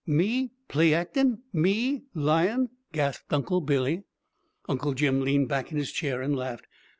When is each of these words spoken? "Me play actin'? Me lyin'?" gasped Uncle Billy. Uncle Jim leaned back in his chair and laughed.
"Me 0.07 0.49
play 0.67 0.95
actin'? 0.95 1.43
Me 1.53 2.01
lyin'?" 2.15 2.69
gasped 2.91 3.31
Uncle 3.31 3.61
Billy. 3.61 4.01
Uncle 4.67 4.93
Jim 4.95 5.21
leaned 5.21 5.47
back 5.47 5.71
in 5.71 5.77
his 5.77 5.91
chair 5.91 6.23
and 6.23 6.35
laughed. 6.35 6.65